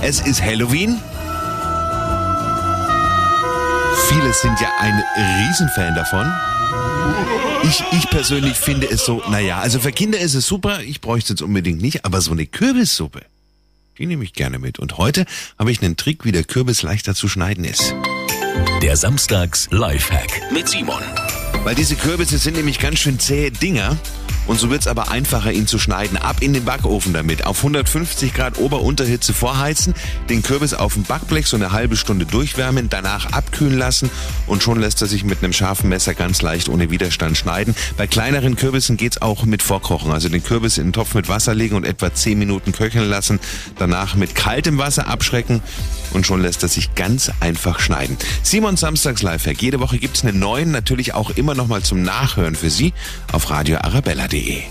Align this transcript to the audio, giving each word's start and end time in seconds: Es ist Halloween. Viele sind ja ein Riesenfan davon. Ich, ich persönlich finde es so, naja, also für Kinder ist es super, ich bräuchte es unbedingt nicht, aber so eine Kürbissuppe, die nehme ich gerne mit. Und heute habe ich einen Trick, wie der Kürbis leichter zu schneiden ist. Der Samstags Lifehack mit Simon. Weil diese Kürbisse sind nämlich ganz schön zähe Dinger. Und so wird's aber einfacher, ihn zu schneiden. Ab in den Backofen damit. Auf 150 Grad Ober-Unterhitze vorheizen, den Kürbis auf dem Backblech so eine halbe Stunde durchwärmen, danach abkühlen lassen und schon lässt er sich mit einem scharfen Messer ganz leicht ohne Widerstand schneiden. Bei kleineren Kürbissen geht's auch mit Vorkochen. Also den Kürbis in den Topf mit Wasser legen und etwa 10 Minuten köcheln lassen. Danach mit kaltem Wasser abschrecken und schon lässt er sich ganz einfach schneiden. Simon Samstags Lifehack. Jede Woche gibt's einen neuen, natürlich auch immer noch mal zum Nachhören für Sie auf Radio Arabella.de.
Es 0.00 0.20
ist 0.20 0.40
Halloween. 0.40 0.96
Viele 4.08 4.32
sind 4.32 4.60
ja 4.60 4.72
ein 4.78 5.02
Riesenfan 5.16 5.94
davon. 5.96 6.32
Ich, 7.64 7.82
ich 7.90 8.08
persönlich 8.08 8.56
finde 8.56 8.88
es 8.88 9.04
so, 9.04 9.22
naja, 9.28 9.58
also 9.58 9.80
für 9.80 9.90
Kinder 9.90 10.18
ist 10.18 10.34
es 10.34 10.46
super, 10.46 10.82
ich 10.82 11.00
bräuchte 11.00 11.34
es 11.34 11.42
unbedingt 11.42 11.82
nicht, 11.82 12.04
aber 12.04 12.20
so 12.20 12.30
eine 12.30 12.46
Kürbissuppe, 12.46 13.22
die 13.98 14.06
nehme 14.06 14.22
ich 14.22 14.34
gerne 14.34 14.60
mit. 14.60 14.78
Und 14.78 14.98
heute 14.98 15.26
habe 15.58 15.72
ich 15.72 15.82
einen 15.82 15.96
Trick, 15.96 16.24
wie 16.24 16.32
der 16.32 16.44
Kürbis 16.44 16.82
leichter 16.82 17.16
zu 17.16 17.28
schneiden 17.28 17.64
ist. 17.64 17.94
Der 18.80 18.96
Samstags 18.96 19.68
Lifehack 19.72 20.52
mit 20.52 20.68
Simon. 20.68 21.02
Weil 21.64 21.74
diese 21.74 21.96
Kürbisse 21.96 22.38
sind 22.38 22.56
nämlich 22.56 22.78
ganz 22.78 23.00
schön 23.00 23.18
zähe 23.18 23.50
Dinger. 23.50 23.96
Und 24.48 24.58
so 24.58 24.70
wird's 24.70 24.86
aber 24.86 25.10
einfacher, 25.10 25.52
ihn 25.52 25.66
zu 25.66 25.78
schneiden. 25.78 26.16
Ab 26.16 26.38
in 26.40 26.54
den 26.54 26.64
Backofen 26.64 27.12
damit. 27.12 27.44
Auf 27.44 27.58
150 27.58 28.32
Grad 28.32 28.58
Ober-Unterhitze 28.58 29.34
vorheizen, 29.34 29.94
den 30.30 30.42
Kürbis 30.42 30.72
auf 30.72 30.94
dem 30.94 31.04
Backblech 31.04 31.46
so 31.46 31.56
eine 31.56 31.70
halbe 31.70 31.96
Stunde 31.96 32.24
durchwärmen, 32.24 32.88
danach 32.88 33.32
abkühlen 33.32 33.78
lassen 33.78 34.10
und 34.46 34.62
schon 34.62 34.80
lässt 34.80 35.02
er 35.02 35.06
sich 35.06 35.22
mit 35.22 35.44
einem 35.44 35.52
scharfen 35.52 35.90
Messer 35.90 36.14
ganz 36.14 36.40
leicht 36.40 36.70
ohne 36.70 36.90
Widerstand 36.90 37.36
schneiden. 37.36 37.76
Bei 37.98 38.06
kleineren 38.06 38.56
Kürbissen 38.56 38.96
geht's 38.96 39.20
auch 39.20 39.44
mit 39.44 39.62
Vorkochen. 39.62 40.12
Also 40.12 40.30
den 40.30 40.42
Kürbis 40.42 40.78
in 40.78 40.88
den 40.88 40.92
Topf 40.94 41.14
mit 41.14 41.28
Wasser 41.28 41.54
legen 41.54 41.76
und 41.76 41.84
etwa 41.84 42.12
10 42.12 42.38
Minuten 42.38 42.72
köcheln 42.72 43.08
lassen. 43.08 43.40
Danach 43.78 44.14
mit 44.14 44.34
kaltem 44.34 44.78
Wasser 44.78 45.08
abschrecken 45.08 45.62
und 46.12 46.26
schon 46.26 46.40
lässt 46.42 46.62
er 46.62 46.68
sich 46.68 46.94
ganz 46.94 47.30
einfach 47.40 47.80
schneiden. 47.80 48.16
Simon 48.42 48.76
Samstags 48.76 49.22
Lifehack. 49.22 49.60
Jede 49.62 49.80
Woche 49.80 49.98
gibt's 49.98 50.24
einen 50.24 50.38
neuen, 50.38 50.70
natürlich 50.70 51.14
auch 51.14 51.30
immer 51.30 51.54
noch 51.54 51.68
mal 51.68 51.82
zum 51.82 52.02
Nachhören 52.02 52.54
für 52.54 52.70
Sie 52.70 52.92
auf 53.32 53.50
Radio 53.50 53.78
Arabella.de. 53.78 54.62